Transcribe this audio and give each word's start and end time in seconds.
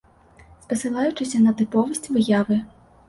Спасылаючыся 0.63 1.41
на 1.45 1.53
тыповасць 1.59 2.11
выявы. 2.17 2.59